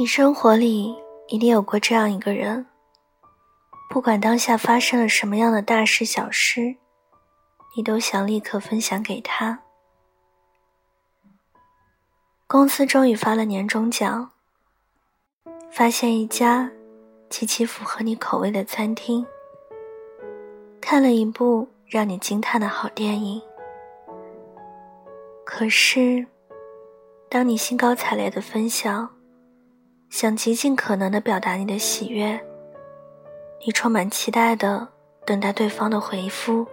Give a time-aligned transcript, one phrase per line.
[0.00, 0.96] 你生活里
[1.28, 2.64] 一定有过这样一个人，
[3.90, 6.76] 不管当下发生了什么样的大事小事，
[7.76, 9.60] 你都想立刻分享给他。
[12.46, 14.30] 公司终于发了年终奖，
[15.70, 16.70] 发现一家
[17.28, 19.26] 极其符合你口味的餐厅，
[20.80, 23.42] 看了一部让你惊叹的好电影。
[25.44, 26.26] 可是，
[27.28, 29.19] 当你兴高采烈的分享。
[30.10, 32.38] 想极尽可能的表达你的喜悦，
[33.64, 34.86] 你充满期待的
[35.24, 36.66] 等待对方的回复，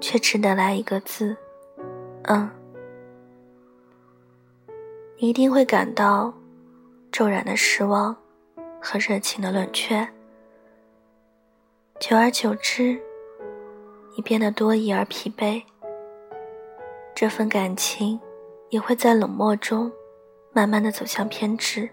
[0.00, 1.36] 却只得来一个字
[2.26, 2.50] ：“嗯。”
[5.16, 6.34] 你一定会感到
[7.12, 8.14] 骤然的失望
[8.82, 10.06] 和热情的冷却，
[12.00, 13.00] 久而久之，
[14.16, 15.62] 你变得多疑而疲惫，
[17.14, 18.20] 这份感情
[18.70, 19.90] 也会在冷漠中
[20.52, 21.88] 慢慢的走向偏执。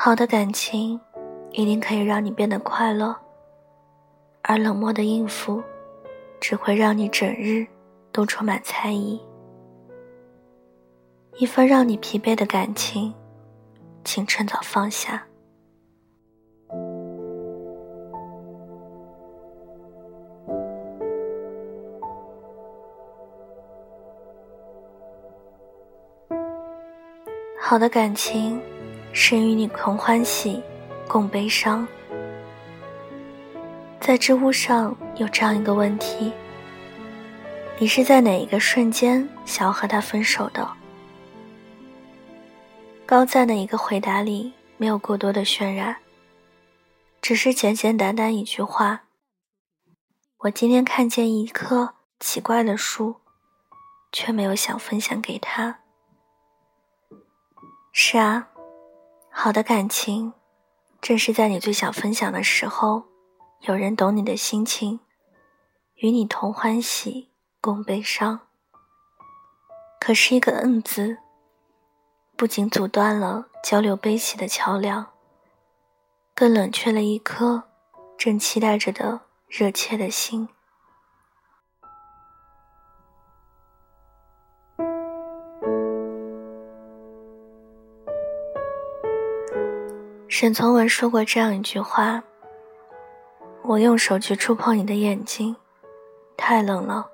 [0.00, 0.98] 好的感情
[1.50, 3.14] 一定可以让你变得快乐，
[4.42, 5.60] 而冷漠的应付
[6.40, 7.66] 只会让你整日
[8.12, 9.20] 都充满猜疑。
[11.38, 13.12] 一份让你疲惫的感情，
[14.04, 15.26] 请趁早放下。
[27.58, 28.62] 好的感情。
[29.20, 30.62] 是与你同欢喜，
[31.08, 31.86] 共悲伤。
[34.00, 36.32] 在知乎上有这样一个问题：
[37.78, 40.70] 你是在哪一个瞬间想要和他分手的？
[43.04, 45.96] 高赞的一个回答里没有过多的渲染，
[47.20, 49.02] 只是简简单单一句话
[50.46, 53.16] ：“我今天看见一棵奇怪的树，
[54.12, 55.80] 却没有想分享给他。”
[57.92, 58.50] 是啊。
[59.40, 60.32] 好的感情，
[61.00, 63.04] 正是在你最想分享的时候，
[63.60, 64.98] 有人懂你的心情，
[65.94, 68.40] 与你同欢喜，共悲伤。
[70.00, 71.18] 可是，一个“嗯”字，
[72.36, 75.06] 不仅阻断了交流悲喜的桥梁，
[76.34, 77.62] 更冷却了一颗
[78.16, 80.48] 正期待着的热切的心。
[90.40, 92.22] 沈从文说过这样一句话
[93.66, 95.56] ：“我用手去触碰你的眼睛，
[96.36, 97.04] 太冷了。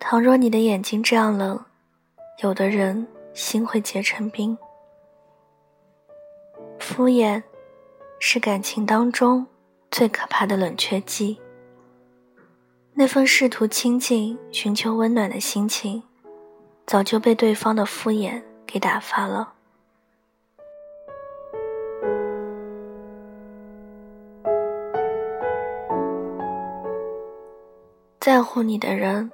[0.00, 1.62] 倘若你的眼睛这样冷，
[2.42, 4.56] 有的人心会结成冰。
[6.78, 7.42] 敷衍，
[8.18, 9.46] 是感情当中
[9.90, 11.38] 最可怕的冷却剂。
[12.94, 16.02] 那份试图亲近、寻求温暖的心情，
[16.86, 19.51] 早就被对方的敷衍给打发了。”
[28.22, 29.32] 在乎你的人，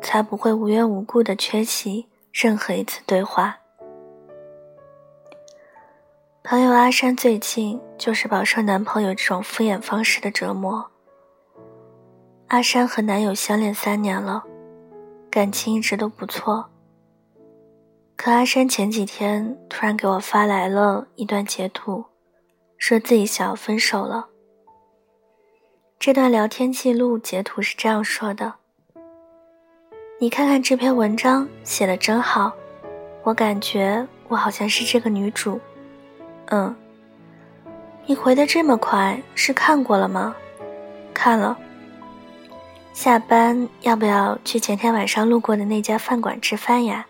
[0.00, 3.58] 才不会无缘无故的缺席任何一次对话。
[6.44, 10.88] 朋友阿山最近就是饱受男朋友这种敷衍方式的折磨。
[12.46, 14.44] 阿山和男友相恋三年了，
[15.28, 16.70] 感情一直都不错。
[18.14, 22.04] 可阿山前几天突然给我发来了一段截图，
[22.76, 24.28] 说自己想要分手了。
[26.00, 28.54] 这段聊天记录截图是这样说的
[30.20, 32.52] ：“你看看这篇文章写的真好，
[33.24, 35.60] 我感觉我好像是这个女主。”
[36.50, 36.74] 嗯，
[38.06, 40.36] 你回的这么快，是看过了吗？
[41.12, 41.58] 看了。
[42.92, 47.04] 下班要不要去前天晚上路过的那家饭馆吃饭呀？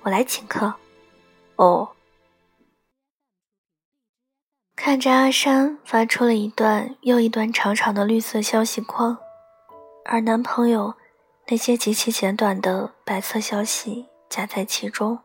[0.00, 0.72] 我来请客。
[1.56, 1.86] 哦。
[4.82, 9.18] 看着阿山发出了一段又一段长长的绿色消息框，
[10.06, 10.94] 而男朋友
[11.48, 15.18] 那些极其简短的白色消息夹在其中，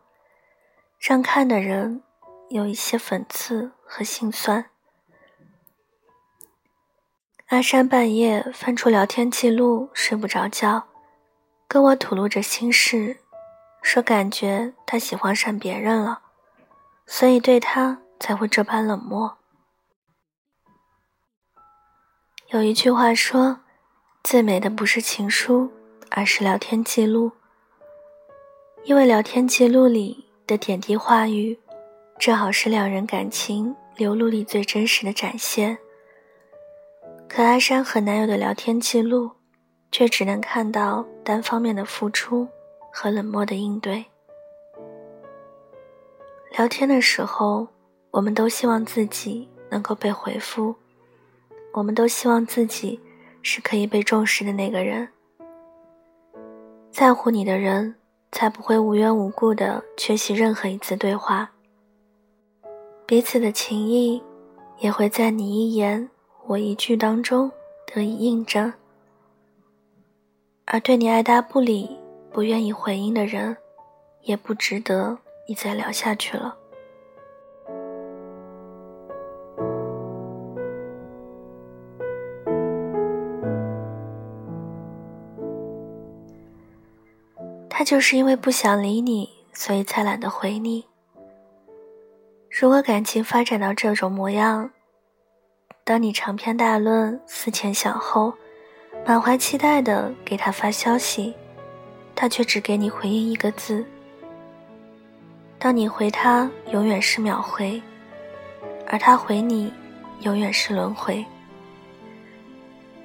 [0.98, 2.02] 让看的人
[2.50, 4.66] 有一些讽刺和心酸。
[7.46, 10.88] 阿山半夜翻出聊天记录，睡不着觉，
[11.66, 13.20] 跟我吐露着心事，
[13.80, 16.20] 说感觉他喜欢上别人了，
[17.06, 19.38] 所以对他才会这般冷漠。
[22.50, 23.58] 有一句话说
[24.22, 25.68] ：“最美的不是情书，
[26.10, 27.32] 而是聊天记录。”
[28.84, 31.58] 因为聊天记录里的点滴话语，
[32.20, 35.76] 正好是两人感情流露里最真实的展现。
[37.28, 39.28] 可阿山和男友的聊天记录，
[39.90, 42.46] 却只能看到单方面的付出
[42.92, 44.04] 和冷漠的应对。
[46.56, 47.66] 聊天的时候，
[48.12, 50.72] 我们都希望自己能够被回复，
[51.76, 52.98] 我们都希望自己
[53.42, 55.06] 是可以被重视的那个人。
[56.90, 57.94] 在乎你的人，
[58.32, 61.50] 才不会无缘无故的缺席任何一次对话。
[63.04, 64.22] 彼此的情谊，
[64.78, 66.08] 也会在你一言
[66.46, 67.52] 我一句当中
[67.84, 68.72] 得以印证。
[70.64, 71.94] 而对你爱答不理、
[72.32, 73.54] 不愿意回应的人，
[74.22, 76.56] 也不值得你再聊下去了。
[87.78, 90.86] 他就是因为不想理你，所以才懒得回你。
[92.50, 94.70] 如果感情发展到这种模样，
[95.84, 98.32] 当你长篇大论、思前想后，
[99.04, 101.34] 满怀期待的给他发消息，
[102.14, 103.84] 他却只给你回应一个字；
[105.58, 107.82] 当你回他，永远是秒回，
[108.86, 109.70] 而他回你，
[110.22, 111.22] 永远是轮回。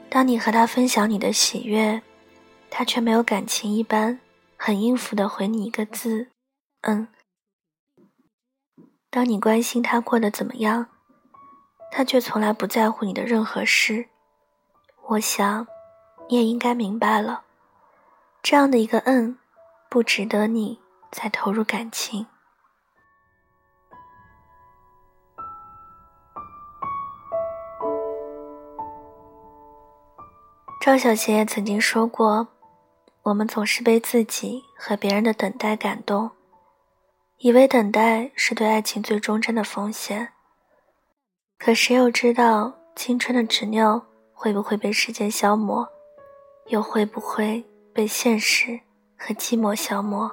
[0.07, 2.01] 当你和他分享你的喜悦，
[2.69, 4.17] 他却没有感情一般。
[4.63, 6.29] 很应付的回你一个字，
[6.81, 7.07] 嗯。
[9.09, 10.85] 当你关心他过得怎么样，
[11.91, 14.09] 他却从来不在乎你的任何事。
[15.07, 15.65] 我想，
[16.29, 17.45] 你也应该明白了，
[18.43, 19.39] 这样的一个嗯，
[19.89, 20.79] 不值得你
[21.11, 22.27] 再投入感情。
[30.79, 32.49] 赵小贤也曾经说过。
[33.23, 36.31] 我们总是被自己和别人的等待感动，
[37.37, 40.33] 以为等待是对爱情最忠贞的奉献。
[41.59, 44.03] 可谁又知道青春的执拗
[44.33, 45.87] 会不会被时间消磨，
[46.69, 47.63] 又会不会
[47.93, 48.79] 被现实
[49.15, 50.31] 和寂寞消磨？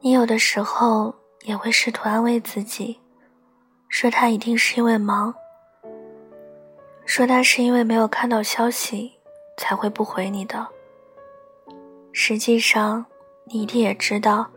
[0.00, 3.00] 你有的时候也会试图安慰自己，
[3.88, 5.32] 说他一定是因为忙，
[7.06, 9.13] 说他是因为没有看到消息。
[9.56, 10.66] 才会不回你的。
[12.12, 13.04] 实际上，
[13.46, 14.50] 你一定也知道，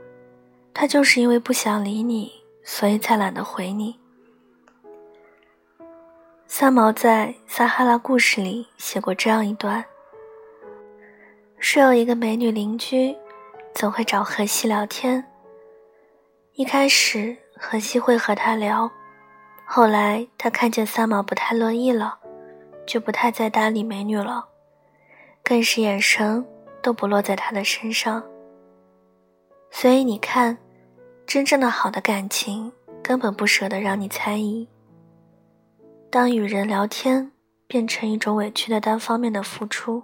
[0.73, 2.31] 他就是因为不想理你，
[2.63, 3.99] 所以才懒得回你。
[6.45, 9.83] 三毛在《撒哈拉故事》里写过这样一段：
[11.59, 13.15] 是有一个美女邻居，
[13.75, 15.23] 总会找荷西聊天。
[16.53, 18.89] 一开始，荷西会和他聊，
[19.65, 22.17] 后来他看见三毛不太乐意了，
[22.85, 24.47] 就不太再搭理美女了。
[25.47, 26.45] 更是眼神
[26.83, 28.21] 都不落在他的身上。
[29.71, 30.57] 所以你看，
[31.25, 32.69] 真正的好的感情
[33.01, 34.67] 根本不舍得让你猜疑。
[36.09, 37.31] 当与人聊天
[37.65, 40.03] 变成一种委屈的单方面的付出，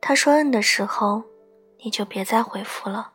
[0.00, 1.22] 他说“嗯”的时候，
[1.84, 3.12] 你就别再回复了。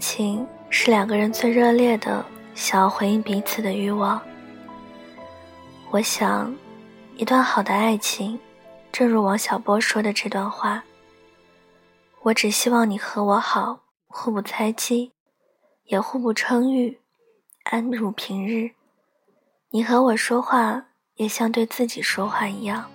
[0.00, 2.24] 情是两个人最热烈的
[2.54, 4.20] 想要回应彼此的欲望。
[5.90, 6.54] 我想，
[7.16, 8.38] 一段好的爱情，
[8.90, 10.82] 正如王小波说的这段话
[12.22, 15.12] ：“我只希望你和我好，互不猜忌，
[15.84, 17.00] 也互不称誉，
[17.64, 18.70] 安如平日。
[19.70, 20.86] 你和我说话，
[21.16, 22.90] 也像对自己说话一样。”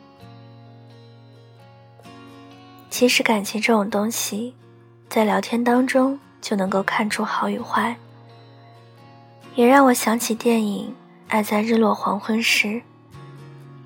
[2.90, 4.56] 其实，感情这种东西，
[5.10, 6.20] 在聊天当中。
[6.46, 7.96] 就能够看出好与坏，
[9.56, 10.90] 也让我想起电影
[11.28, 12.68] 《爱在日落黄昏时》。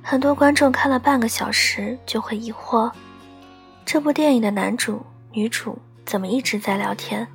[0.03, 2.91] 很多观众看了半个小时就会疑惑，
[3.85, 5.01] 这部电影的男主、
[5.31, 7.25] 女主怎么一直在聊天？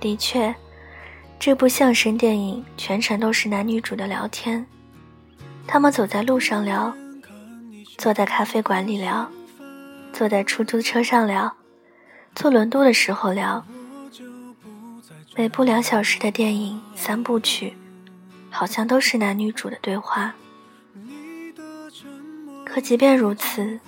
[0.00, 0.52] 的确，
[1.38, 4.66] 这部相声电影全程都是男女主的聊天，
[5.68, 6.92] 他们走在路上聊，
[7.96, 9.30] 坐在咖啡馆里聊，
[10.12, 11.54] 坐在出租车上聊，
[12.34, 13.64] 坐轮渡的时候聊。
[15.36, 17.74] 每部两小时的电影三部曲，
[18.50, 20.32] 好像都是男女主的对话。
[22.64, 23.80] 可即便如此，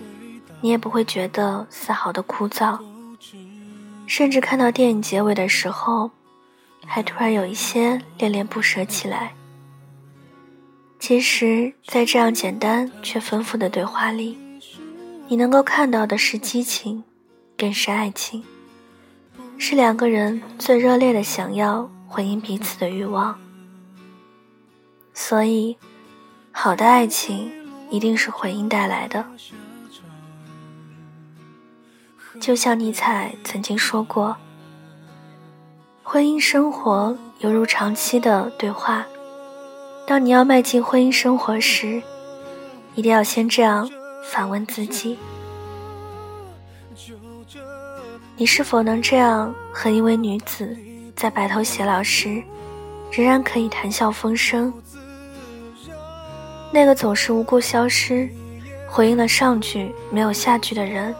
[0.60, 2.80] 你也不会觉得丝毫的枯燥，
[4.08, 6.10] 甚至看到电影结尾的时候，
[6.84, 9.32] 还突然有一些恋恋不舍起来。
[10.98, 14.36] 其实，在这样简单却丰富的对话里，
[15.28, 17.04] 你能够看到的是激情，
[17.56, 18.42] 更是爱情。
[19.58, 23.38] 是两个人最热烈的想要回应彼此的欲望，
[25.12, 25.76] 所以，
[26.52, 27.50] 好的爱情
[27.90, 29.24] 一定是回应带来的。
[32.38, 34.36] 就像尼采曾经说过
[36.04, 39.06] ：“婚姻生活犹如长期的对话，
[40.06, 42.02] 当你要迈进婚姻生活时，
[42.94, 43.90] 一定要先这样
[44.30, 45.18] 反问自己：
[48.38, 50.76] 你是否能这样和一位女子
[51.14, 52.42] 在白头偕老时，
[53.10, 54.70] 仍然可以谈笑风生？
[56.70, 58.28] 那个总是无故消失，
[58.86, 61.14] 回应了上句没有下句的人，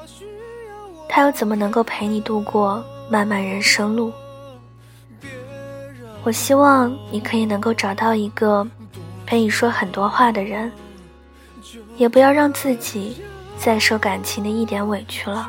[1.08, 4.12] 他又怎么能够陪你度过漫漫人生路？
[6.22, 8.66] 我希望你可以能够找到一个
[9.24, 10.70] 陪你说很多话的人，
[11.96, 13.22] 也不要让自己
[13.56, 15.48] 再受感情的一点委屈了。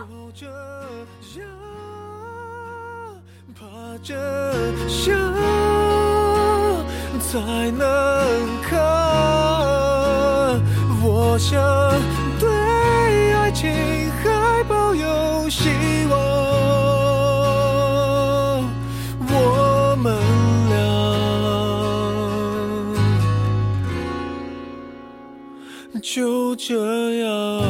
[4.08, 4.16] 真
[4.88, 5.14] 相
[7.20, 7.86] 才能
[8.64, 8.80] 看，
[11.04, 11.60] 我想
[12.40, 13.70] 对爱情
[14.24, 15.70] 还抱有希
[16.10, 16.18] 望。
[19.30, 20.16] 我们
[25.92, 27.67] 俩就这样。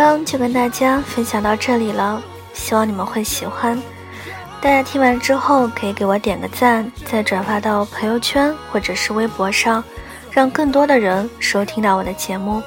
[0.00, 2.22] 章就跟大家分享到这里了，
[2.54, 3.78] 希望你们会喜欢。
[4.58, 9.84] 大家听完之后可以给我点个赞，再转发到朋友圈或者是微博上，
[10.30, 12.62] 让更多的人收听到我的节目。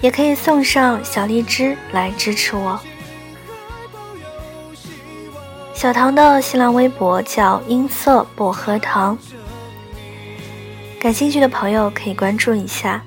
[0.00, 2.80] 也可以送上小荔枝来支持我。
[5.72, 9.16] 小唐的新浪微博叫音色薄荷糖，
[10.98, 13.00] 感兴趣的朋友可以关注一下。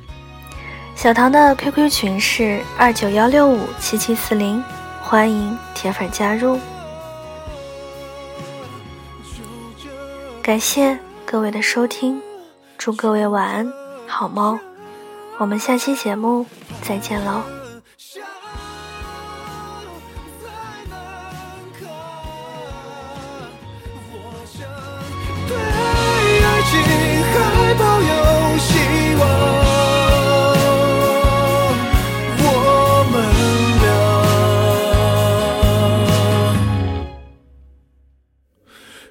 [0.97, 4.61] 小唐的 QQ 群是二九幺六五七七四零，
[4.99, 6.59] 欢迎铁粉加入。
[10.41, 12.19] 感谢各位的收听，
[12.79, 13.71] 祝各位晚安，
[14.07, 14.59] 好梦。
[15.37, 16.43] 我们下期节目
[16.81, 17.43] 再见喽。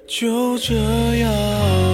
[0.07, 0.73] 就这
[1.17, 1.86] 样。